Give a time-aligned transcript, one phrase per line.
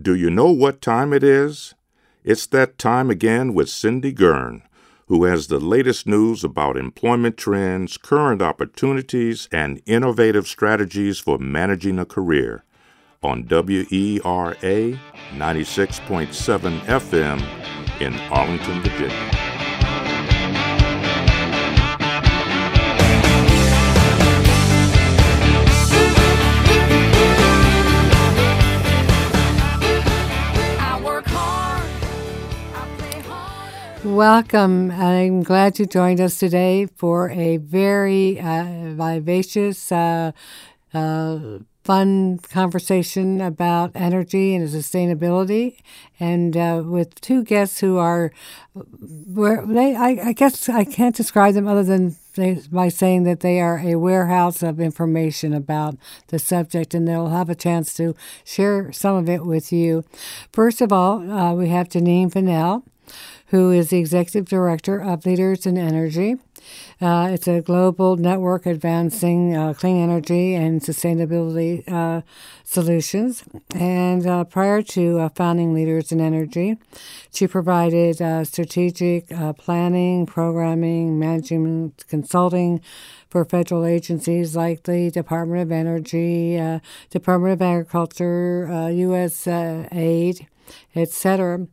[0.00, 1.74] Do you know what time it is?
[2.22, 4.62] It's that time again with Cindy Gurn,
[5.06, 11.98] who has the latest news about employment trends, current opportunities, and innovative strategies for managing
[11.98, 12.62] a career
[13.22, 13.80] on WERA
[15.32, 19.35] 96.7 FM in Arlington, Virginia.
[34.16, 34.92] Welcome.
[34.92, 40.32] I'm glad you joined us today for a very uh, vivacious, uh,
[40.94, 45.80] uh, fun conversation about energy and sustainability,
[46.18, 48.32] and uh, with two guests who are,
[48.72, 52.16] where they, I, I, guess I can't describe them other than
[52.72, 55.98] by saying that they are a warehouse of information about
[56.28, 60.06] the subject, and they'll have a chance to share some of it with you.
[60.54, 62.82] First of all, uh, we have Janine Finnell
[63.48, 66.36] who is the executive director of Leaders in Energy.
[67.00, 72.22] Uh, it's a global network advancing uh, clean energy and sustainability uh,
[72.64, 73.44] solutions.
[73.74, 76.76] And uh, prior to uh, founding Leaders in Energy,
[77.32, 82.80] she provided uh, strategic planning, programming, management, consulting
[83.28, 89.46] for federal agencies like the Department of Energy, Department of Agriculture, U.S.
[89.46, 90.46] Aid,
[90.94, 91.66] etc.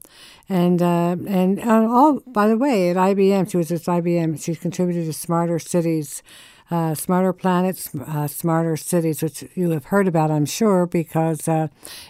[0.50, 4.44] And uh, and uh, all by the way, at IBM, she was at IBM.
[4.44, 6.22] She's contributed to Smarter Cities,
[6.70, 11.68] uh, Smarter Planets, uh, Smarter Cities, which you have heard about, I'm sure, because uh,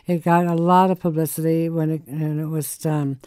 [0.08, 3.20] it got a lot of publicity when it, when it was done.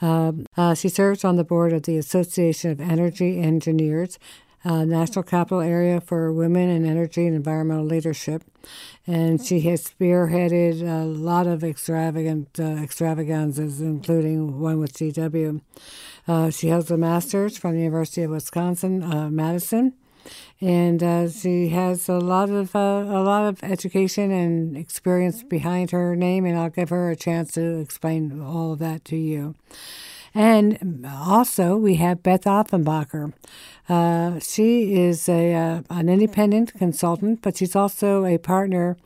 [0.00, 4.18] Um, uh, she serves on the board of the Association of Energy Engineers,
[4.64, 8.42] uh, National Capital Area for Women in Energy and Environmental Leadership.
[9.06, 15.60] And she has spearheaded a lot of extravagant uh, extravaganzas, including one with GW.
[16.26, 19.92] Uh, she has a master's from the University of Wisconsin uh, Madison,
[20.58, 25.90] and uh, she has a lot of uh, a lot of education and experience behind
[25.90, 26.46] her name.
[26.46, 29.54] And I'll give her a chance to explain all of that to you.
[30.34, 33.32] And also, we have Beth Offenbacker.
[33.88, 38.96] Uh, she is a uh, an independent consultant, but she's also a partner.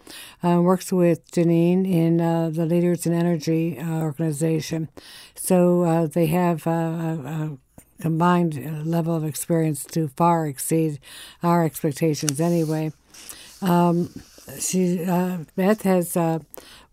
[0.42, 4.88] Uh, works with Janine in uh, the Leaders in Energy uh, organization.
[5.34, 7.58] So uh, they have a,
[8.00, 10.98] a combined level of experience to far exceed
[11.42, 12.40] our expectations.
[12.40, 12.92] Anyway,
[13.60, 14.10] um,
[14.58, 15.04] she
[15.56, 16.16] Beth has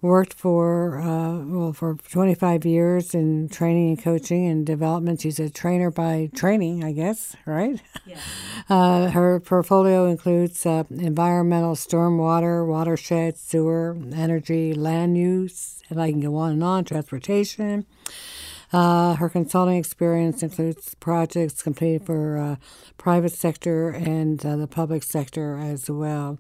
[0.06, 5.22] worked for uh, well for 25 years in training and coaching and development.
[5.22, 7.82] She's a trainer by training, I guess, right?
[8.06, 8.18] Yeah.
[8.68, 16.22] Uh, her portfolio includes uh, environmental, stormwater, watershed, sewer, energy, land use, and I can
[16.22, 17.86] go on and on, transportation.
[18.74, 22.56] Uh, her consulting experience includes projects completed for uh,
[22.98, 26.40] private sector and uh, the public sector as well.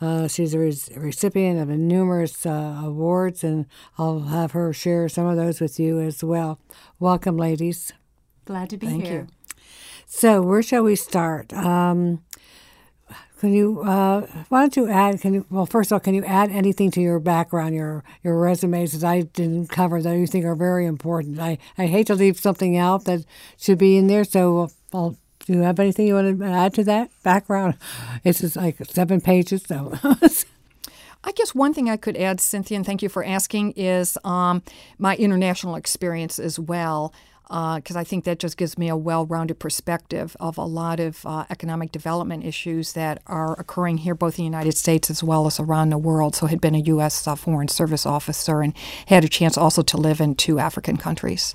[0.00, 3.66] Uh, she's a, re- recipient of numerous uh, awards, and
[3.98, 6.58] I'll have her share some of those with you as well.
[6.98, 7.92] Welcome, ladies.
[8.44, 9.28] Glad to be Thank here.
[9.28, 9.62] You.
[10.06, 11.52] So, where shall we start?
[11.52, 12.22] Um,
[13.40, 13.82] can you?
[13.82, 15.20] Uh, why don't you add?
[15.20, 15.46] Can you?
[15.50, 19.06] Well, first of all, can you add anything to your background, your your resumes that
[19.06, 21.38] I didn't cover that you think are very important?
[21.38, 23.24] I I hate to leave something out that
[23.58, 26.84] should be in there, so I'll do you have anything you want to add to
[26.84, 27.76] that background?
[28.24, 29.96] It's just like seven pages, so.
[31.24, 34.62] I guess one thing I could add, Cynthia, and thank you for asking, is um,
[34.98, 37.14] my international experience as well,
[37.44, 40.98] because uh, I think that just gives me a well rounded perspective of a lot
[40.98, 45.22] of uh, economic development issues that are occurring here, both in the United States as
[45.22, 46.34] well as around the world.
[46.34, 47.26] So, I had been a U.S.
[47.26, 48.74] Uh, Foreign Service officer and
[49.06, 51.54] had a chance also to live in two African countries.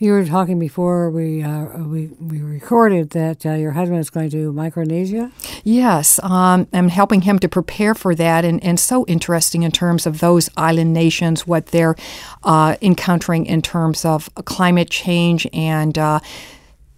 [0.00, 4.30] You were talking before we uh, we we recorded that uh, your husband is going
[4.30, 5.32] to Micronesia.
[5.64, 10.06] Yes, um, I'm helping him to prepare for that, and, and so interesting in terms
[10.06, 11.96] of those island nations, what they're
[12.44, 16.20] uh, encountering in terms of climate change and uh,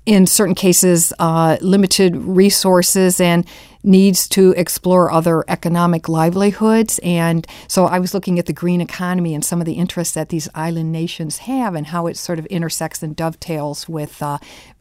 [0.05, 3.47] in certain cases, uh, limited resources and
[3.83, 7.01] needs to explore other economic livelihoods.
[7.03, 10.29] And so I was looking at the green economy and some of the interests that
[10.29, 14.39] these island nations have and how it sort of intersects and dovetails with uh,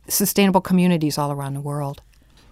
[0.07, 2.01] sustainable communities all around the world.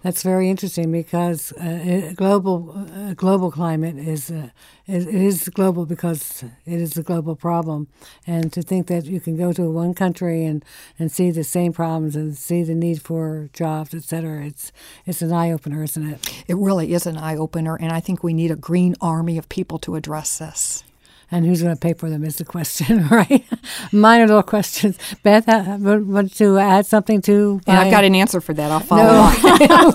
[0.00, 4.50] That's very interesting because uh, global uh, global climate is, uh,
[4.86, 7.88] it is global because it is a global problem,
[8.24, 10.64] and to think that you can go to one country and,
[11.00, 14.70] and see the same problems and see the need for jobs, et cetera, it's
[15.04, 16.44] it's an eye opener, isn't it?
[16.46, 19.48] It really is an eye opener, and I think we need a green army of
[19.48, 20.84] people to address this.
[21.30, 23.44] And who's going to pay for them is the question, right?
[23.92, 24.98] Minor little questions.
[25.22, 27.60] Beth, uh, want to add something to?
[27.66, 28.70] Yeah, I've got an answer for that.
[28.70, 29.92] I'll follow no.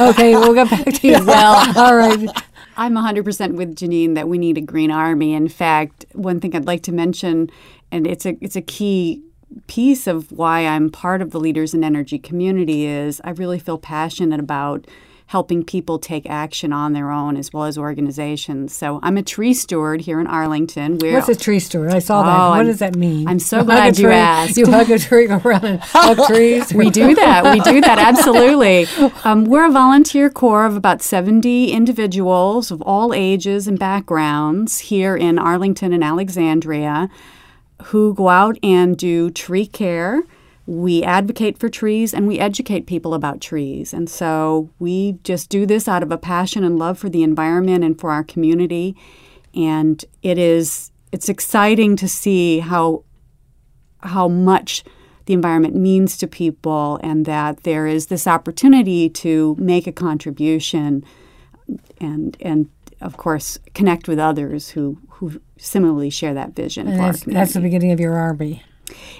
[0.10, 1.24] okay, we'll get back to you.
[1.24, 2.28] Well, all right.
[2.76, 5.32] I'm 100% with Janine that we need a green army.
[5.32, 7.50] In fact, one thing I'd like to mention,
[7.90, 9.22] and it's a it's a key
[9.66, 13.78] piece of why I'm part of the Leaders in Energy community is I really feel
[13.78, 14.86] passionate about
[15.26, 18.74] helping people take action on their own as well as organizations.
[18.74, 20.98] So I'm a tree steward here in Arlington.
[20.98, 21.92] We're, What's a tree steward?
[21.92, 22.28] I saw that.
[22.28, 23.26] Oh, what I'm, does that mean?
[23.26, 24.56] I'm so glad you asked.
[24.56, 26.72] You hug a tree around and hug trees.
[26.72, 27.42] we do that.
[27.52, 28.86] We do that absolutely.
[29.24, 35.16] Um, we're a volunteer corps of about 70 individuals of all ages and backgrounds here
[35.16, 37.10] in Arlington and Alexandria
[37.86, 40.22] who go out and do tree care
[40.66, 43.94] we advocate for trees and we educate people about trees.
[43.94, 47.84] And so we just do this out of a passion and love for the environment
[47.84, 48.96] and for our community.
[49.54, 53.04] And it is it's exciting to see how
[54.00, 54.84] how much
[55.26, 61.04] the environment means to people and that there is this opportunity to make a contribution
[62.00, 62.68] and and
[63.00, 67.60] of course connect with others who who similarly share that vision and that's, that's the
[67.60, 68.62] beginning of your army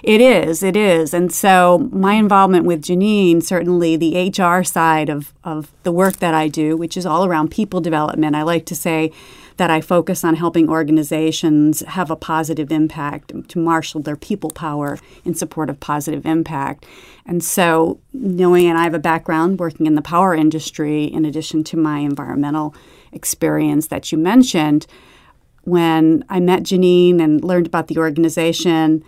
[0.03, 1.13] it is, it is.
[1.13, 6.33] And so my involvement with Janine, certainly the HR side of, of the work that
[6.33, 9.11] I do, which is all around people development, I like to say
[9.57, 14.99] that I focus on helping organizations have a positive impact to marshal their people power
[15.25, 16.85] in support of positive impact.
[17.25, 21.63] And so, knowing, and I have a background working in the power industry in addition
[21.65, 22.75] to my environmental
[23.11, 24.85] experience that you mentioned,
[25.63, 29.03] when I met Janine and learned about the organization,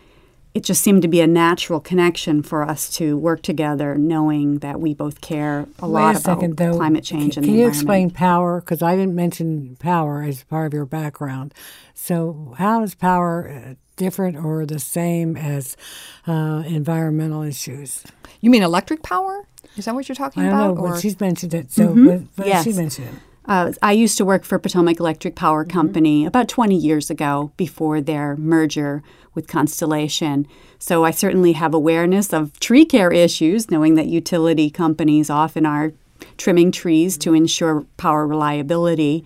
[0.53, 4.79] it just seemed to be a natural connection for us to work together, knowing that
[4.79, 6.77] we both care a Wait lot a second, about though.
[6.77, 8.59] climate change can, and can you explain power?
[8.59, 11.53] Because I didn't mention power as part of your background.
[11.93, 15.77] So, how is power uh, different or the same as
[16.25, 18.03] uh, environmental issues?
[18.41, 19.45] You mean electric power?
[19.77, 20.75] Is that what you're talking I don't about?
[20.75, 21.71] know, but she's mentioned it.
[21.71, 22.07] So, mm-hmm.
[22.07, 22.63] but, but yes.
[22.63, 23.13] she mentioned it.
[23.49, 25.71] Uh, I used to work for Potomac Electric Power mm-hmm.
[25.71, 26.27] Company mm-hmm.
[26.27, 29.01] about 20 years ago before their merger
[29.33, 30.47] with Constellation.
[30.77, 35.93] So I certainly have awareness of tree care issues, knowing that utility companies often are
[36.37, 39.25] trimming trees to ensure power reliability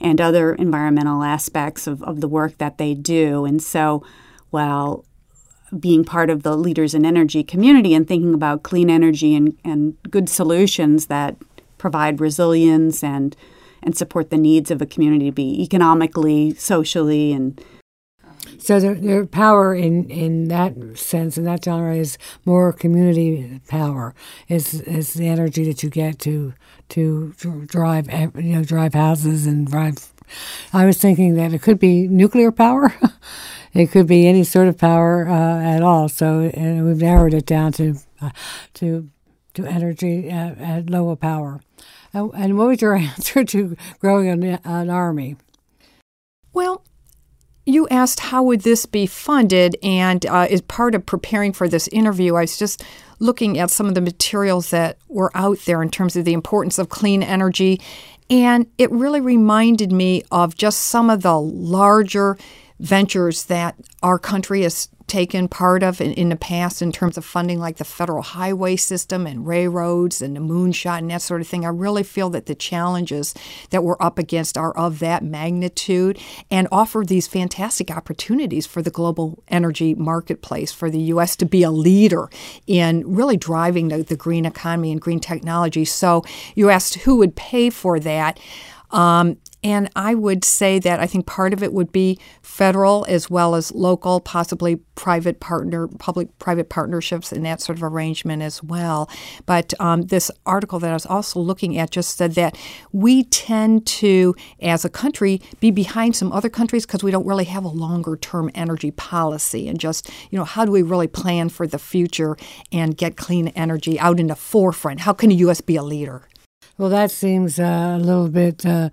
[0.00, 3.44] and other environmental aspects of, of the work that they do.
[3.44, 4.04] And so
[4.50, 5.04] while
[5.76, 9.96] being part of the leaders in energy community and thinking about clean energy and, and
[10.08, 11.36] good solutions that
[11.78, 13.36] provide resilience and
[13.82, 17.62] and support the needs of a community to be economically, socially, and
[18.58, 24.14] so their, their power in, in that sense, in that genre, is more community power.
[24.48, 26.54] Is is the energy that you get to
[26.90, 27.32] to
[27.66, 30.12] drive you know drive houses and drive.
[30.72, 32.94] I was thinking that it could be nuclear power.
[33.74, 36.08] it could be any sort of power uh, at all.
[36.08, 38.30] So we've narrowed it down to uh,
[38.74, 39.08] to
[39.54, 41.60] to energy at, at lower power.
[42.16, 45.36] And what was your answer to growing an, an army?
[46.52, 46.82] Well,
[47.66, 51.88] you asked how would this be funded, and uh, as part of preparing for this
[51.88, 52.84] interview, I was just
[53.18, 56.78] looking at some of the materials that were out there in terms of the importance
[56.78, 57.80] of clean energy,
[58.30, 62.38] and it really reminded me of just some of the larger
[62.78, 67.24] ventures that our country has taken part of in, in, the past in terms of
[67.24, 71.46] funding like the federal highway system and railroads and the moonshot and that sort of
[71.46, 71.64] thing.
[71.64, 73.34] I really feel that the challenges
[73.70, 76.18] that we're up against are of that magnitude
[76.50, 81.36] and offer these fantastic opportunities for the global energy marketplace for the U.S.
[81.36, 82.28] to be a leader
[82.66, 85.84] in really driving the, the green economy and green technology.
[85.84, 88.40] So you asked who would pay for that.
[88.90, 93.28] Um, and I would say that I think part of it would be federal as
[93.28, 98.62] well as local, possibly private partner, public private partnerships and that sort of arrangement as
[98.62, 99.10] well.
[99.44, 102.56] But um, this article that I was also looking at just said that
[102.92, 107.46] we tend to, as a country, be behind some other countries because we don't really
[107.46, 109.66] have a longer term energy policy.
[109.66, 112.36] And just, you know, how do we really plan for the future
[112.70, 115.00] and get clean energy out in the forefront?
[115.00, 115.60] How can the U.S.
[115.60, 116.22] be a leader?
[116.78, 118.64] Well, that seems uh, a little bit.
[118.64, 118.90] Uh,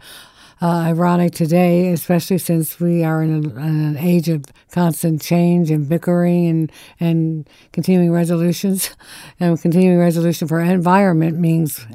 [0.61, 5.69] uh, ironic today, especially since we are in, a, in, an age of constant change
[5.69, 8.89] and bickering and, and continuing resolutions.
[9.39, 11.85] And continuing resolution for environment means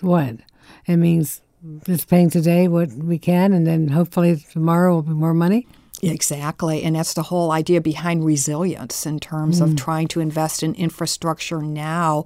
[0.00, 0.36] what?
[0.86, 1.40] It means
[1.84, 5.66] just paying today what we can, and then hopefully tomorrow will be more money.
[6.02, 6.82] Exactly.
[6.82, 9.64] And that's the whole idea behind resilience in terms mm.
[9.64, 12.24] of trying to invest in infrastructure now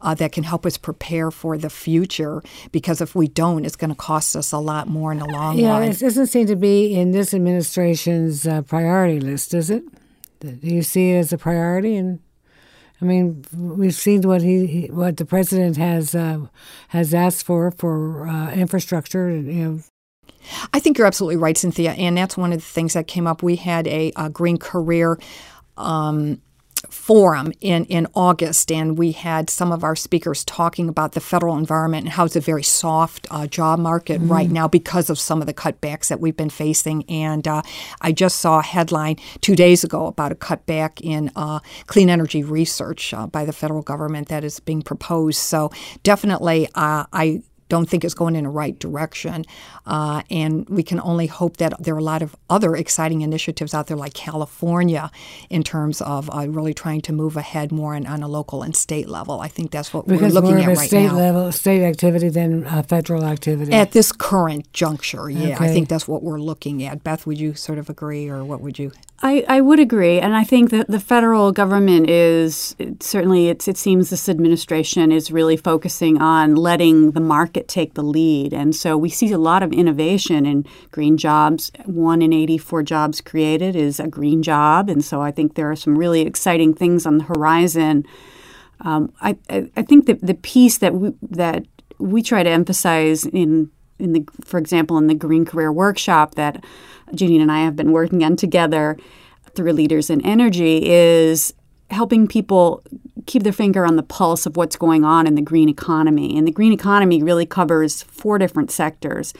[0.00, 2.42] uh, that can help us prepare for the future.
[2.72, 5.58] Because if we don't, it's going to cost us a lot more in the long
[5.58, 5.84] yeah, run.
[5.84, 9.84] Yeah, it doesn't seem to be in this administration's uh, priority list, does it?
[10.40, 11.96] Do you see it as a priority?
[11.96, 12.20] And
[13.00, 16.46] I mean, we've seen what he, what the president has uh,
[16.88, 19.30] has asked for for uh, infrastructure.
[19.30, 19.80] You know,
[20.72, 23.42] I think you're absolutely right, Cynthia, and that's one of the things that came up.
[23.42, 25.18] We had a, a green career.
[25.76, 26.40] Um,
[26.90, 31.56] forum in, in August, and we had some of our speakers talking about the federal
[31.56, 35.18] environment and how it's a very soft uh, job market mm right now because of
[35.18, 37.04] some of the cutbacks that we've been facing.
[37.08, 37.62] And uh,
[38.00, 42.42] I just saw a headline two days ago about a cutback in uh, clean energy
[42.42, 45.38] research uh, by the federal government that is being proposed.
[45.38, 45.70] So
[46.02, 49.44] definitely, uh, I don't think it's going in the right direction.
[49.86, 53.74] Uh, and we can only hope that there are a lot of other exciting initiatives
[53.74, 55.10] out there, like California,
[55.50, 58.74] in terms of uh, really trying to move ahead more on, on, a local and
[58.74, 59.40] state level.
[59.40, 60.84] I think that's what because we're looking more at right now.
[60.84, 61.16] state now.
[61.16, 63.72] level, state activity than uh, federal activity.
[63.72, 65.64] At this current juncture, yeah, okay.
[65.64, 67.04] I think that's what we're looking at.
[67.04, 68.92] Beth, would you sort of agree, or what would you?
[69.24, 74.10] I, I would agree, and I think that the federal government is certainly it seems
[74.10, 79.08] this administration is really focusing on letting the market take the lead, and so we
[79.08, 81.72] see a lot of innovation in green jobs.
[81.86, 85.76] One in 84 jobs created is a green job, and so I think there are
[85.76, 88.04] some really exciting things on the horizon.
[88.82, 91.64] Um, I, I, I think that the piece that we, that
[91.98, 96.64] we try to emphasize in in the for example in the Green Career Workshop that
[97.12, 98.96] Janine and I have been working on together
[99.54, 101.54] through Leaders in Energy is
[101.90, 102.82] helping people
[103.26, 106.36] keep their finger on the pulse of what's going on in the green economy.
[106.36, 109.32] And the green economy really covers four different sectors.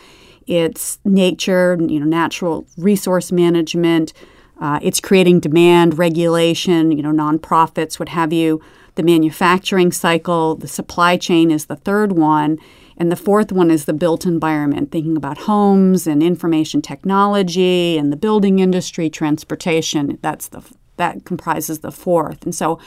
[0.47, 4.13] It's nature, you know, natural resource management.
[4.61, 8.63] Uh, it's creating demand, regulation, you know, nonprofits, what have you.
[8.95, 12.59] The manufacturing cycle, the supply chain is the third one.
[12.97, 18.13] And the fourth one is the built environment, thinking about homes and information technology and
[18.13, 20.19] the building industry, transportation.
[20.23, 20.63] That's the
[20.97, 22.45] that comprises the fourth.
[22.45, 22.79] And so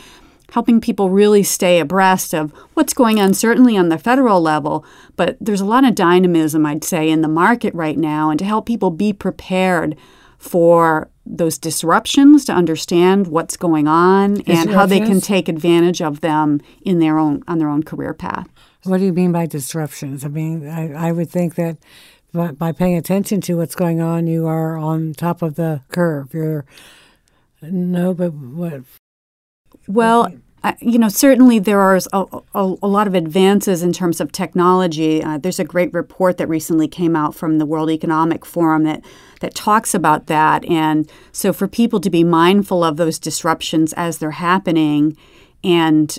[0.51, 4.85] helping people really stay abreast of what's going on, certainly on the federal level,
[5.15, 8.45] but there's a lot of dynamism, I'd say, in the market right now, and to
[8.45, 9.97] help people be prepared
[10.37, 16.21] for those disruptions to understand what's going on and how they can take advantage of
[16.21, 18.47] them in their own on their own career path.
[18.87, 20.23] What do you mean by disruptions?
[20.23, 21.77] I mean, I, I would think that
[22.33, 26.33] by, paying attention to what's going on, you are on top of the curve.
[26.33, 26.65] You're
[27.61, 28.81] no, but what?
[29.87, 30.31] Well,
[30.79, 35.23] you know, certainly there are a, a, a, lot of advances in terms of technology.
[35.23, 39.03] Uh, there's a great report that recently came out from the World Economic Forum that
[39.39, 40.65] that talks about that.
[40.65, 45.17] And so, for people to be mindful of those disruptions as they're happening,
[45.63, 46.17] and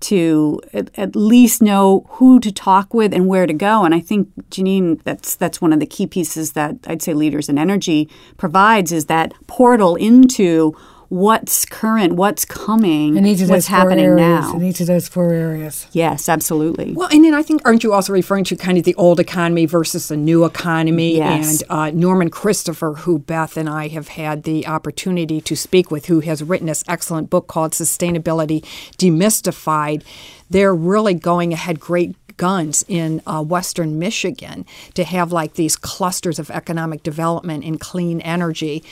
[0.00, 3.84] to at, at, least know who to talk with and where to go.
[3.84, 7.48] And I think Janine, that's that's one of the key pieces that I'd say Leaders
[7.48, 10.76] in Energy provides is that portal into
[11.08, 13.14] what's current, what's coming,
[13.48, 14.54] what's happening areas, now.
[14.54, 15.86] In each of those four areas.
[15.92, 16.92] Yes, absolutely.
[16.92, 19.66] Well, and then I think, aren't you also referring to kind of the old economy
[19.66, 21.16] versus the new economy?
[21.16, 21.62] Yes.
[21.62, 26.06] And uh, Norman Christopher, who Beth and I have had the opportunity to speak with,
[26.06, 28.62] who has written this excellent book called Sustainability
[28.98, 30.02] Demystified,
[30.50, 36.38] they're really going ahead great guns in uh, western Michigan to have like these clusters
[36.38, 38.82] of economic development in clean energy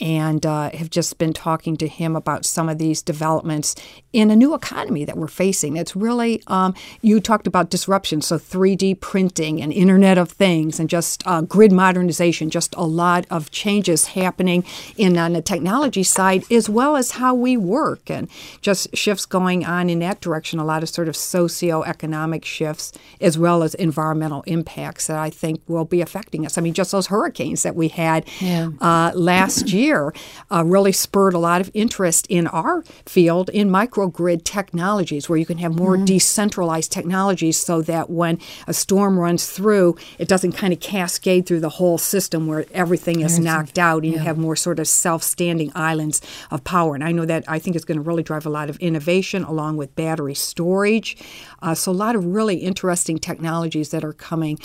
[0.00, 3.76] and uh, have just been talking to him about some of these developments
[4.12, 5.76] in a new economy that we're facing.
[5.76, 10.88] It's really, um, you talked about disruption, so 3D printing and Internet of Things and
[10.88, 14.64] just uh, grid modernization, just a lot of changes happening
[14.96, 18.28] in on the technology side as well as how we work and
[18.60, 23.38] just shifts going on in that direction, a lot of sort of socio-economic shifts as
[23.38, 26.58] well as environmental impacts that I think will be affecting us.
[26.58, 28.70] I mean, just those hurricanes that we had yeah.
[28.80, 30.12] uh, last year year
[30.50, 35.46] uh, really spurred a lot of interest in our field in microgrid technologies, where you
[35.46, 36.04] can have more mm-hmm.
[36.04, 41.60] decentralized technologies so that when a storm runs through, it doesn't kind of cascade through
[41.60, 44.18] the whole system where everything is knocked out and yeah.
[44.18, 46.94] you have more sort of self standing islands of power.
[46.94, 49.44] And I know that I think it's going to really drive a lot of innovation
[49.44, 51.16] along with battery storage.
[51.62, 54.58] Uh, so, a lot of really interesting technologies that are coming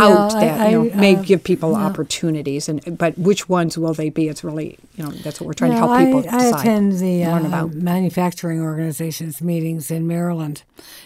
[0.00, 3.76] out I- that you know, I, may uh, give people opportunities, and but which ones
[3.78, 4.28] will they be?
[4.28, 6.60] It's really you know that's what we're trying to help people I, I decide.
[6.60, 7.74] attend the learn uh, about.
[7.74, 10.62] manufacturing organizations meetings in Maryland,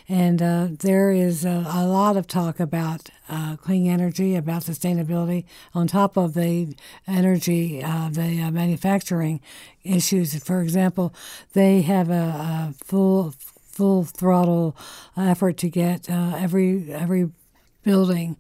[0.09, 5.45] and uh, there is a, a lot of talk about uh, clean energy, about sustainability,
[5.75, 6.75] on top of the
[7.07, 9.41] energy, uh, the uh, manufacturing
[9.83, 10.43] issues.
[10.45, 11.15] For example,
[11.53, 13.35] they have a, a full
[13.75, 14.77] full throttle
[15.17, 17.31] effort to get uh, every every
[17.85, 18.37] building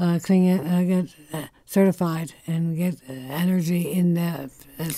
[0.00, 3.12] uh, clean uh, get uh, certified and get uh,
[3.44, 4.50] energy in the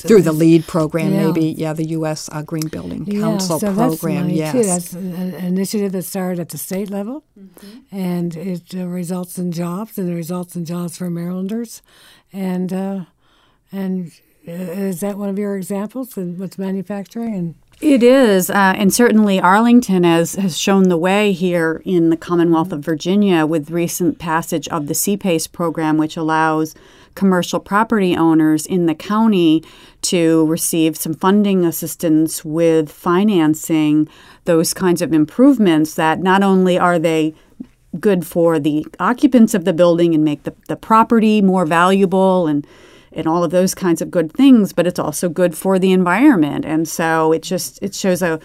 [0.03, 1.27] through the LEED program, Yeah.
[1.27, 2.29] maybe yeah, the U.S.
[2.31, 4.23] Uh, Green Building yeah, Council so program.
[4.25, 4.63] money yes, too.
[4.65, 7.97] That's an, an initiative that started at the state level, Mm-hmm.
[7.97, 11.81] and it uh, results in jobs, and it results in jobs for Marylanders,
[12.33, 13.05] and uh,
[13.73, 14.13] and
[14.47, 18.93] uh, is that one of your examples in- with manufacturing and It is, uh, and
[18.93, 24.19] certainly Arlington has, has shown the way here in the Commonwealth of Virginia with recent
[24.19, 26.75] passage of the CPACE program, which allows
[27.15, 29.65] commercial property owners in the county
[30.03, 34.07] to receive some funding assistance with financing
[34.45, 37.35] those kinds of improvements that not only are they
[37.99, 42.67] good for the occupants of the building and make the, the property more valuable and
[43.13, 46.65] and all of those kinds of good things, but it's also good for the environment.
[46.65, 48.41] And so it just it shows a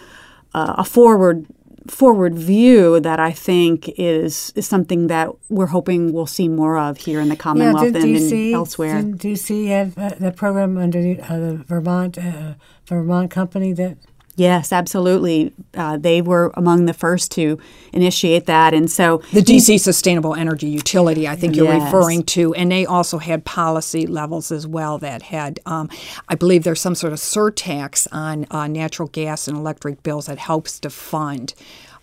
[0.54, 1.46] a forward
[1.90, 6.98] forward view that I think is is something that we're hoping we'll see more of
[6.98, 9.02] here in the Commonwealth did and, DC, and elsewhere.
[9.02, 12.54] Did DC have uh, the program under uh, the Vermont uh,
[12.86, 13.98] Vermont company that
[14.36, 15.52] Yes, absolutely.
[15.74, 17.58] Uh, they were among the first to
[17.94, 21.84] initiate that, and so the DC Sustainable Energy Utility, I think you're Yes.
[21.84, 25.88] referring to, and they also had policy levels as well that had, um,
[26.28, 30.38] I believe, there's some sort of surtax on uh, natural gas and electric bills that
[30.38, 31.54] helps to fund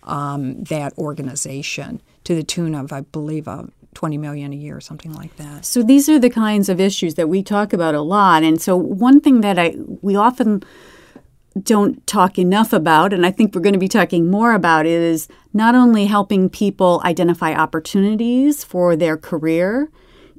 [0.02, 3.64] um, that organization to the tune of, I believe, uh,
[3.94, 5.64] 20 million a year, or something like that.
[5.64, 8.42] So these are the kinds of issues that we talk about a lot.
[8.42, 10.64] And so one thing that I we often
[11.62, 15.28] don't talk enough about, and I think we're going to be talking more about, is
[15.52, 19.90] not only helping people identify opportunities for their career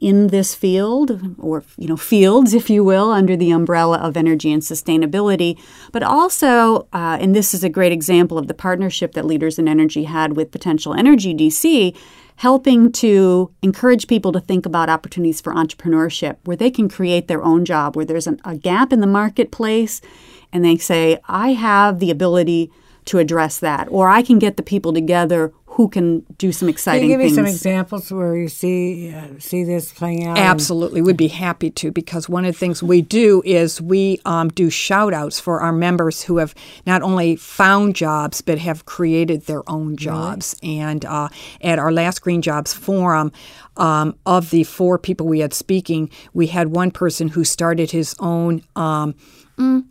[0.01, 4.51] in this field, or you know fields, if you will, under the umbrella of energy
[4.51, 5.57] and sustainability,
[5.93, 9.69] but also, uh, and this is a great example of the partnership that Leaders in
[9.69, 11.95] Energy had with Potential Energy DC,
[12.38, 17.44] helping to encourage people to think about opportunities for entrepreneurship where they can create their
[17.44, 20.01] own job, where there's an, a gap in the marketplace,
[20.51, 22.72] and they say, I have the ability
[23.05, 27.09] to address that, or I can get the people together who can do some exciting
[27.09, 27.11] things.
[27.11, 30.37] Can exciting you give me some examples where you see uh, see this playing out?
[30.37, 34.20] and- Absolutely, we'd be happy to because one of the things we do is we
[34.25, 36.55] um, do shout outs for our members who have
[36.87, 40.55] not only found jobs but have created their own jobs.
[40.63, 41.27] And uh,
[41.61, 43.33] at our last Green Jobs Forum,
[43.77, 48.15] um, of the four people we had speaking, we had one person who started his
[48.20, 48.61] own.
[48.77, 49.13] Um,
[49.57, 49.83] mm,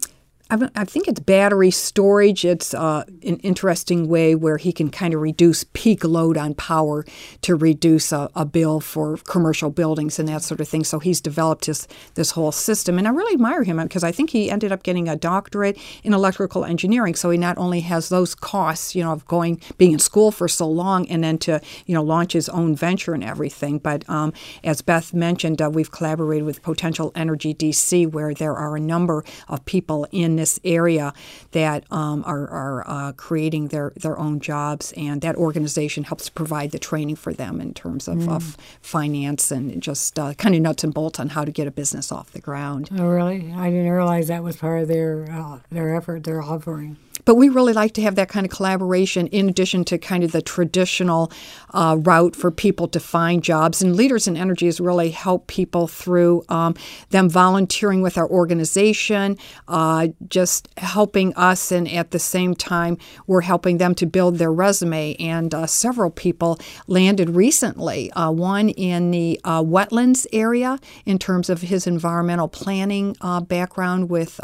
[0.74, 2.44] I think it's battery storage.
[2.44, 7.04] It's uh, an interesting way where he can kind of reduce peak load on power
[7.42, 10.84] to reduce a, a bill for commercial buildings and that sort of thing.
[10.84, 14.30] So he's developed this this whole system, and I really admire him because I think
[14.30, 17.14] he ended up getting a doctorate in electrical engineering.
[17.14, 20.48] So he not only has those costs, you know, of going being in school for
[20.48, 23.78] so long, and then to you know launch his own venture and everything.
[23.78, 28.76] But um, as Beth mentioned, uh, we've collaborated with Potential Energy DC, where there are
[28.76, 31.12] a number of people in this area
[31.52, 36.70] that um, are, are uh, creating their, their own jobs, and that organization helps provide
[36.70, 40.84] the training for them in terms of, of finance and just uh, kind of nuts
[40.84, 42.90] and bolts on how to get a business off the ground.
[42.98, 43.52] Oh, really?
[43.56, 46.98] I didn't realize that was part of their uh, their effort, their offering.
[47.24, 50.32] But we really like to have that kind of collaboration in addition to kind of
[50.32, 51.32] the traditional
[51.72, 53.80] uh, route for people to find jobs.
[53.82, 56.74] And Leaders in Energy has really helped people through um,
[57.10, 63.40] them volunteering with our organization, uh, just helping us, and at the same time, we're
[63.40, 65.14] helping them to build their resume.
[65.14, 71.48] And uh, several people landed recently, uh, one in the uh, wetlands area in terms
[71.48, 74.40] of his environmental planning uh, background with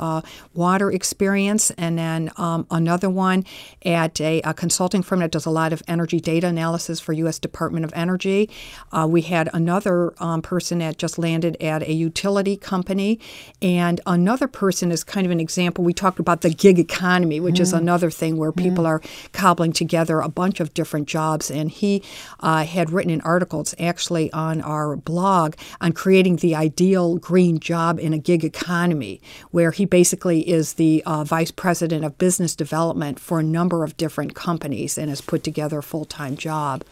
[0.55, 3.45] water experience, and then um, another one
[3.85, 7.39] at a, a consulting firm that does a lot of energy data analysis for U.S.
[7.39, 8.51] Department of Energy.
[8.93, 13.19] Uh, we had another um, person that just landed at a utility company,
[13.63, 15.85] and another person is kind of an example.
[15.85, 19.01] We talked about the gig economy, which is another thing where people are
[19.33, 22.03] cobbling together a bunch of different jobs, and he
[22.41, 23.61] uh, had written an article.
[23.61, 29.21] It's actually on our blog on creating the ideal green job in a gig economy,
[29.51, 33.97] where he basically is the uh, vice president of business development for a number of
[33.97, 36.85] different companies and has put together a full time job.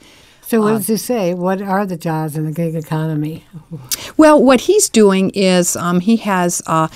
[0.42, 1.34] So, what does he say?
[1.34, 3.44] What are the jobs in the gig economy?
[4.16, 6.88] Well, what he's doing is um, he has uh,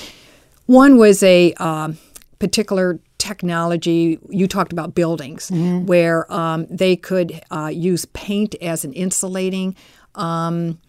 [0.66, 1.92] one was a uh,
[2.38, 4.18] particular technology.
[4.31, 5.85] You talked about buildings mm-hmm.
[5.87, 9.77] where um, they could uh, use paint as an insulating
[10.14, 10.81] um,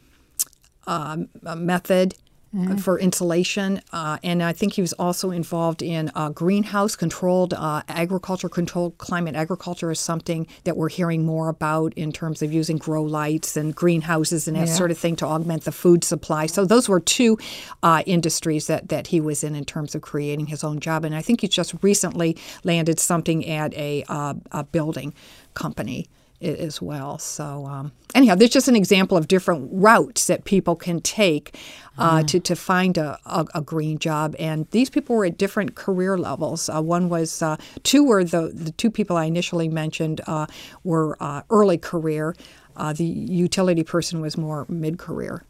[0.87, 1.17] uh,
[1.55, 2.15] method
[2.53, 2.75] mm-hmm.
[2.77, 3.81] for insulation.
[3.91, 8.97] Uh, and I think he was also involved in uh, greenhouse controlled uh, agriculture, controlled
[8.97, 13.57] climate agriculture is something that we're hearing more about in terms of using grow lights
[13.57, 14.73] and greenhouses and that yeah.
[14.73, 16.45] sort of thing to augment the food supply.
[16.45, 17.37] So those were two
[17.81, 21.05] uh, industries that, that he was in in terms of creating his own job.
[21.05, 25.13] And I think he just recently landed something at a, uh, a building
[25.53, 26.07] company
[26.43, 27.17] as well.
[27.17, 31.57] So um, anyhow, there's just an example of different routes that people can take
[31.97, 32.27] uh, mm.
[32.27, 34.35] to to find a, a, a, green job.
[34.39, 36.69] And these people were at different career levels.
[36.69, 40.47] Uh, one was uh, two were the the two people I initially mentioned uh,
[40.83, 42.35] were uh, early career.
[42.75, 45.45] Uh, the utility person was more mid career.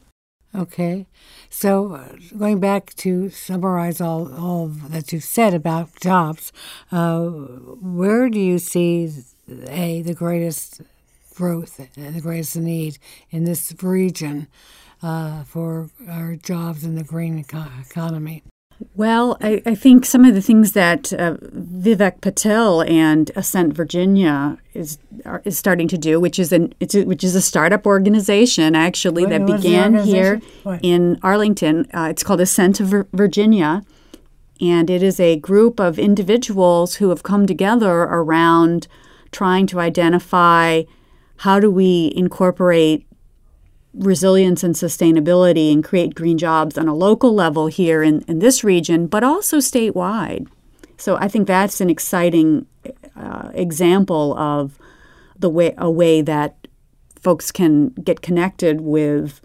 [0.56, 1.08] Okay.
[1.49, 6.51] So, going back to summarize all, all that you've said about jobs,
[6.91, 9.10] where do you see
[9.67, 10.82] a the greatest
[11.34, 12.97] growth and the greatest need
[13.32, 14.47] in this region
[15.01, 18.43] uh, for our jobs in the green eco- economy?
[18.95, 24.58] Well, I, I, think some of the things that uh, Vivek Patel and Ascent Virginia
[24.73, 27.86] is are, is starting to do, which is an it's a, which is a startup
[27.86, 30.79] organization actually what, that began here what?
[30.84, 31.88] in Arlington.
[31.93, 33.84] Uh, it's called Ascent Virginia,
[34.60, 38.88] and it is a group of individuals who have come together around
[39.34, 40.84] trying to identify
[41.38, 43.06] how do we incorporate
[43.93, 48.63] resilience and sustainability and create green jobs on a local level here in, in this
[48.63, 50.48] region, but also statewide.
[50.98, 52.65] So I think that's an exciting
[53.15, 54.80] uh, example of
[55.38, 56.67] the way a way that
[57.19, 59.41] folks can get connected with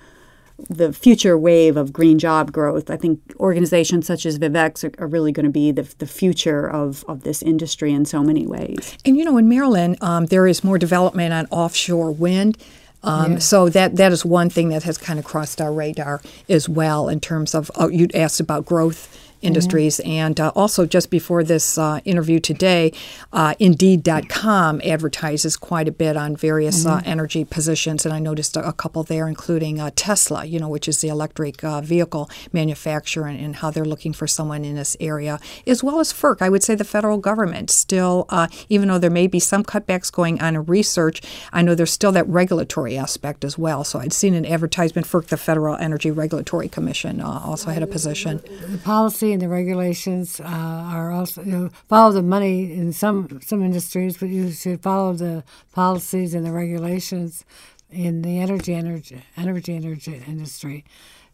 [0.69, 2.91] the future wave of green job growth.
[2.91, 6.69] I think organizations such as Vivek's are, are really going to be the, the future
[6.69, 8.97] of, of this industry in so many ways.
[9.05, 12.59] And you know, in Maryland, um, there is more development on offshore wind.
[13.05, 13.39] Um, yeah.
[13.39, 17.09] So that that is one thing that has kind of crossed our radar as well
[17.09, 19.99] in terms of oh, you asked about growth industries.
[19.99, 20.11] Mm-hmm.
[20.11, 22.93] And uh, also, just before this uh, interview today,
[23.33, 27.09] uh, Indeed.com advertises quite a bit on various uh, mm-hmm.
[27.09, 28.05] energy positions.
[28.05, 31.09] And I noticed a, a couple there, including uh, Tesla, you know, which is the
[31.09, 35.83] electric uh, vehicle manufacturer, and, and, how they're looking for someone in this area, as
[35.83, 36.43] well as FERC.
[36.43, 38.29] I would say the federal government still,
[38.69, 41.23] even though there may be some cutbacks going on in research,
[41.53, 43.83] I know there's still that regulatory aspect as well.
[43.83, 48.41] So I'd seen an advertisement, for the Federal Energy Regulatory Commission, also had a position.
[48.69, 53.41] The policy and the regulations uh, are also you know, follow the money in some
[53.43, 57.45] some industries, but you should follow the policies and the regulations
[57.91, 60.85] in the energy energy energy energy industry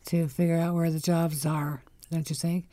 [0.07, 1.83] to figure out where the jobs are.
[2.11, 2.67] Don't you think?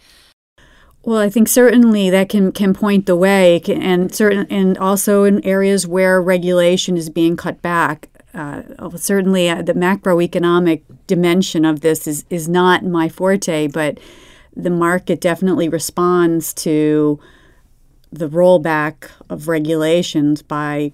[1.03, 5.43] Well, I think certainly that can, can point the way, and certain and also in
[5.43, 8.10] areas where regulation is being cut back.
[8.36, 8.62] Uh,
[8.97, 13.99] certainly, uh, the macroeconomic dimension of this is is not my forte, but
[14.56, 17.20] the market definitely responds to
[18.12, 20.92] the rollback of regulations by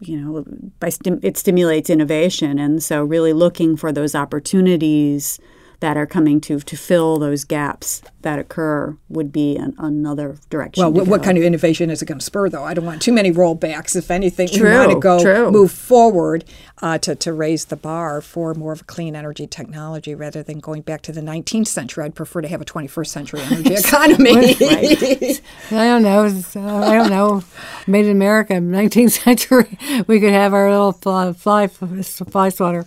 [0.00, 0.44] you know
[0.80, 5.38] by stim- it stimulates innovation and so really looking for those opportunities
[5.80, 10.82] that are coming to to fill those gaps that occur would be an, another direction.
[10.82, 12.64] Well, what, what, kind of innovation is it going to spur, though?
[12.64, 13.94] I don't want too many rollbacks.
[13.94, 15.50] If anything, true, we want to go true.
[15.50, 16.46] move forward
[16.84, 20.60] uh, to to raise the bar for more of a clean energy technology rather than
[20.60, 22.04] going back to the 19th century.
[22.04, 24.34] I'd prefer to have a 21st century energy economy.
[25.70, 26.24] I don't know.
[26.26, 27.42] I don't know.
[27.86, 29.78] Made in America, 19th century.
[30.06, 32.84] We could have our little fly fly, fly swatter.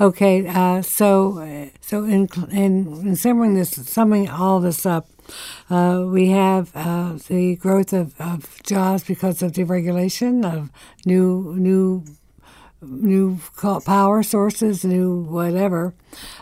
[0.00, 5.08] Okay, uh, so so in in, in summing this, summing all this up,
[5.68, 10.70] uh, we have uh, the growth of, of jobs because of deregulation of
[11.04, 12.04] new new
[12.82, 13.38] new
[13.84, 15.94] power sources, new whatever.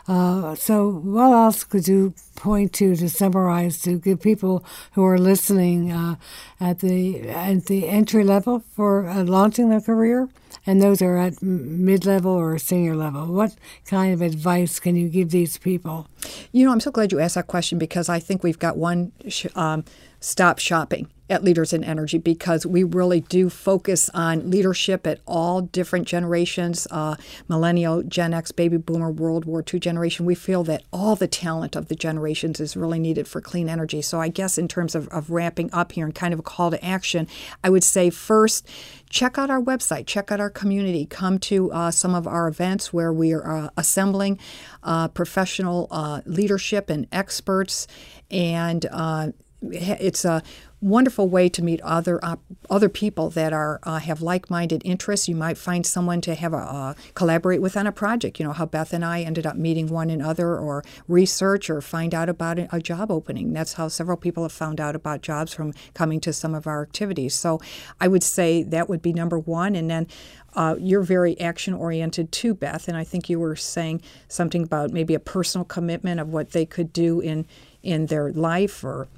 [0.06, 5.18] Uh, so, what else could you point to to summarize to give people who are
[5.18, 6.14] listening uh,
[6.60, 10.28] at the at the entry level for uh, launching their career,
[10.66, 13.26] and those are at mid level or senior level?
[13.26, 16.06] What kind of advice can you give these people?
[16.52, 19.12] You know, I'm so glad you asked that question because I think we've got one.
[19.54, 19.84] Um,
[20.20, 25.60] stop shopping at Leaders in Energy because we really do focus on leadership at all
[25.60, 27.16] different generations uh,
[27.48, 30.26] millennial, Gen X, baby boomer, World War II generation.
[30.26, 34.02] We feel that all the talent of the generations is really needed for clean energy.
[34.02, 36.70] So, I guess in terms of, of ramping up here and kind of a call
[36.70, 37.28] to action,
[37.62, 38.68] I would say first,
[39.10, 42.92] check out our website, check out our community, come to uh, some of our events
[42.92, 44.38] where we are uh, assembling
[44.82, 47.86] uh, professional uh, leadership and experts.
[48.30, 50.42] And uh, it's a
[50.80, 52.36] wonderful way to meet other uh,
[52.70, 55.28] other people that are uh, have like-minded interests.
[55.28, 58.38] You might find someone to have a uh, collaborate with on a project.
[58.38, 62.14] You know how Beth and I ended up meeting one another, or research, or find
[62.14, 63.52] out about a job opening.
[63.52, 66.82] That's how several people have found out about jobs from coming to some of our
[66.82, 67.34] activities.
[67.34, 67.60] So
[68.00, 70.06] I would say that would be number one, and then.
[70.54, 74.90] Uh, you're very action oriented too, Beth, and I think you were saying something about
[74.90, 77.46] maybe a personal commitment of what they could do in
[77.82, 79.08] in their life or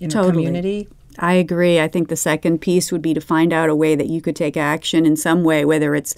[0.00, 0.30] in totally.
[0.30, 0.88] the community.
[1.18, 1.80] I agree.
[1.80, 4.36] I think the second piece would be to find out a way that you could
[4.36, 6.14] take action in some way, whether it's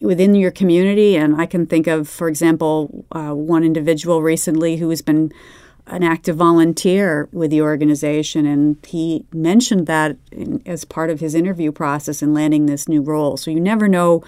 [0.00, 1.16] within your community.
[1.16, 5.32] And I can think of, for example, uh, one individual recently who has been
[5.88, 11.34] an active volunteer with the organization, and he mentioned that in, as part of his
[11.34, 13.36] interview process in landing this new role.
[13.36, 14.22] So you never know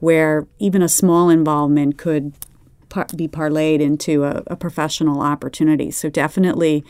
[0.00, 2.32] where even a small involvement could
[2.88, 5.90] par- be parlayed into a, a professional opportunity.
[5.90, 6.82] So definitely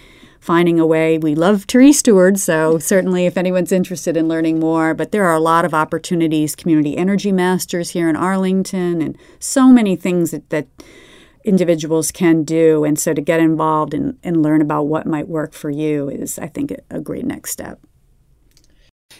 [0.42, 1.18] finding a way.
[1.18, 5.36] We love tree stewards, so certainly if anyone's interested in learning more, but there are
[5.36, 10.50] a lot of opportunities, community energy masters here in Arlington, and so many things that,
[10.50, 10.66] that
[11.44, 12.82] individuals can do.
[12.82, 16.40] And so to get involved and, and learn about what might work for you is,
[16.40, 17.78] I think, a great next step.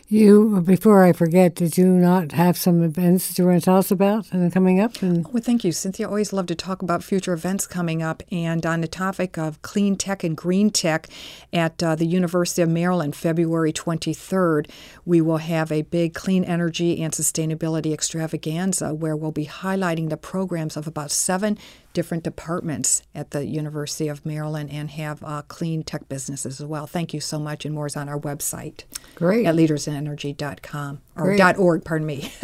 [0.09, 3.79] You, before I forget, did you not have some events that you want to tell
[3.79, 5.01] us about and coming up?
[5.01, 6.07] And well, thank you, Cynthia.
[6.07, 8.23] Always love to talk about future events coming up.
[8.31, 11.09] And on the topic of clean tech and green tech
[11.53, 14.71] at uh, the University of Maryland, February 23rd,
[15.07, 20.19] we will have a big clean energy and sustainability extravaganza where we'll be highlighting the
[20.19, 21.57] programs of about seven
[21.93, 26.87] different departments at the University of Maryland and have uh, clean tech businesses as well.
[26.87, 28.85] Thank you so much, and more is on our website.
[29.15, 29.47] Great.
[29.47, 31.39] At leadersinenergy.com or Great.
[31.39, 32.33] dot .org, pardon me.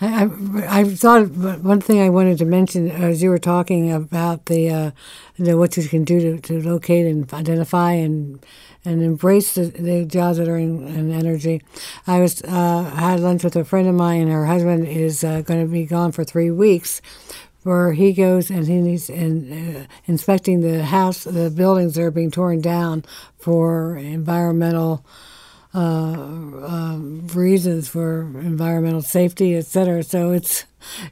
[0.00, 4.46] I, I, I, thought one thing I wanted to mention as you were talking about
[4.46, 4.90] the, uh,
[5.38, 8.44] the what you can do to, to locate and identify and
[8.84, 11.62] and embrace the, the jobs that are in, in energy.
[12.06, 14.22] I was uh, had lunch with a friend of mine.
[14.22, 17.00] And her husband is uh, going to be gone for three weeks,
[17.62, 22.60] where he goes and he's uh, inspecting the house, the buildings that are being torn
[22.60, 23.04] down
[23.38, 25.04] for environmental
[25.74, 26.12] uh,
[26.66, 26.96] uh,
[27.34, 30.02] reasons, for environmental safety, et cetera.
[30.02, 30.64] So it's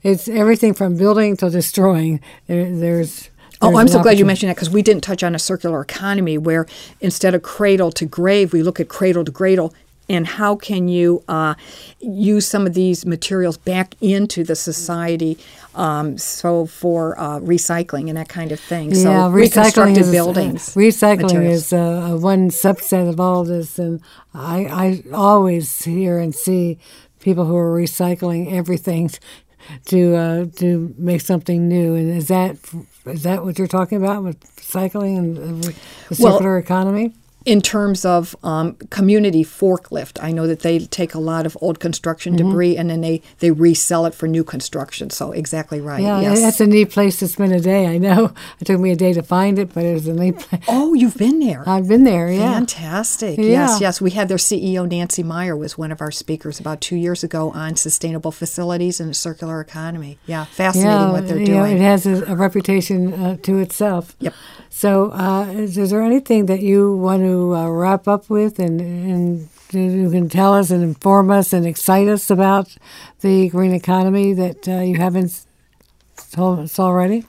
[0.02, 2.20] it's everything from building to destroying.
[2.46, 3.30] There, there's
[3.62, 6.38] Oh, I'm so glad you mentioned that because we didn't touch on a circular economy
[6.38, 6.66] where
[7.00, 9.74] instead of cradle to grave, we look at cradle to cradle
[10.10, 11.54] and how can you uh,
[12.00, 15.38] use some of these materials back into the society
[15.74, 20.74] um, so for uh, recycling and that kind of thing yeah, so recycling is, buildings
[20.74, 21.66] recycling materials.
[21.66, 24.02] is uh, one subset of all this and
[24.34, 26.78] I, I always hear and see
[27.20, 29.10] people who are recycling everything
[29.86, 31.94] to uh, to make something new.
[31.94, 32.56] And is that
[33.06, 35.74] is that what you're talking about with cycling and the
[36.14, 37.14] circular well, economy?
[37.46, 41.80] In terms of um, community forklift, I know that they take a lot of old
[41.80, 42.48] construction mm-hmm.
[42.48, 45.10] debris and then they, they resell it for new construction.
[45.10, 46.02] So exactly right.
[46.02, 46.40] Yeah, yes.
[46.40, 47.86] that's a neat place to spend a day.
[47.86, 50.38] I know it took me a day to find it, but it was a neat
[50.38, 50.62] place.
[50.68, 51.66] Oh, you've been there.
[51.66, 52.30] I've been there.
[52.30, 53.38] Yeah, fantastic.
[53.38, 53.44] Yeah.
[53.44, 54.00] Yes, yes.
[54.00, 57.50] We had their CEO Nancy Meyer was one of our speakers about two years ago
[57.52, 60.18] on sustainable facilities and a circular economy.
[60.26, 61.52] Yeah, fascinating yeah, what they're doing.
[61.52, 64.14] Know, it has a, a reputation uh, to itself.
[64.20, 64.34] Yep.
[64.72, 68.80] So, uh, is, is, there anything that you want to uh, wrap up with and,
[68.80, 72.76] and you can tell us and inform us and excite us about
[73.20, 75.44] the green economy that uh, you haven't
[76.32, 77.24] told us already?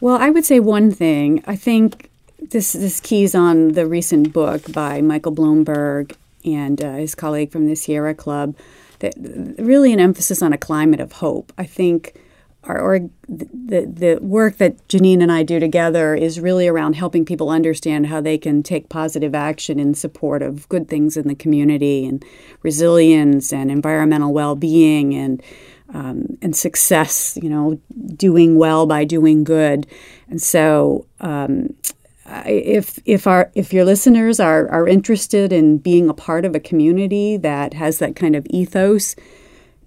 [0.00, 1.42] Well, I would say one thing.
[1.46, 2.10] I think
[2.40, 7.66] this this keys on the recent book by Michael Bloomberg and uh, his colleague from
[7.66, 8.56] the Sierra Club.
[9.00, 9.14] That
[9.58, 11.52] really an emphasis on a climate of hope.
[11.56, 12.14] I think
[12.64, 17.24] our, or the, the work that Janine and I do together is really around helping
[17.24, 21.34] people understand how they can take positive action in support of good things in the
[21.34, 22.24] community and
[22.62, 25.42] resilience and environmental well-being and
[25.92, 27.38] um, and success.
[27.42, 27.80] You know,
[28.14, 29.86] doing well by doing good,
[30.28, 31.06] and so.
[31.20, 31.74] Um,
[32.46, 36.60] if if our if your listeners are are interested in being a part of a
[36.60, 39.16] community that has that kind of ethos,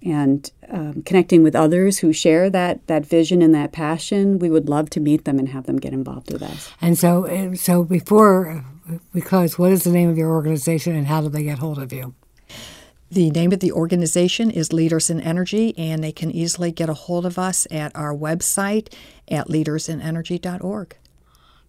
[0.02, 4.68] and um, connecting with others who share that that vision and that passion, we would
[4.68, 6.72] love to meet them and have them get involved with us.
[6.80, 8.64] And so, so before
[9.12, 11.78] we close, what is the name of your organization and how do they get hold
[11.78, 12.14] of you?
[13.10, 16.94] The name of the organization is Leaders in Energy, and they can easily get a
[16.94, 18.92] hold of us at our website
[19.28, 20.96] at leadersinenergy.org.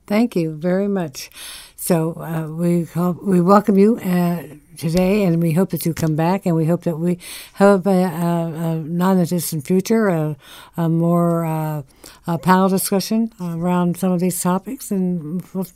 [0.08, 1.30] Thank you very much.
[1.76, 4.44] So uh, we hope, we welcome you uh,
[4.76, 7.20] today, and we hope that you come back, and we hope that we
[7.54, 10.36] have a, a, a non-distant future, a,
[10.78, 11.84] a more uh,
[12.26, 15.68] a panel discussion around some of these topics, and we'll,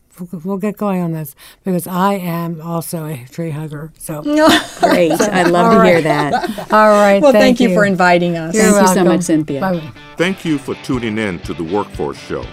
[0.43, 3.93] we'll get going on this because I am also a tree hugger.
[3.99, 4.23] So
[4.79, 5.11] great!
[5.11, 5.91] I'd love to right.
[5.91, 6.33] hear that.
[6.73, 7.21] All right.
[7.21, 7.75] Well, thank, thank you.
[7.75, 8.55] for inviting us.
[8.55, 8.97] You're thank welcome.
[8.97, 9.61] you so much, Cynthia.
[9.61, 9.91] Bye.
[10.17, 12.43] Thank you for tuning in to the Workforce Show.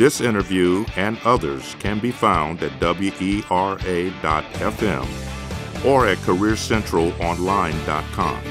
[0.00, 3.44] This interview and others can be found at wera.fm
[5.84, 8.42] or at careercentralonline.com.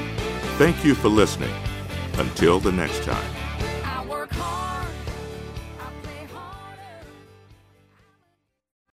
[0.58, 1.52] Thank you for listening.
[2.18, 3.39] Until the next time.